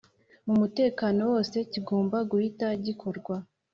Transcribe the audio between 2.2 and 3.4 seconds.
guhita gikorwa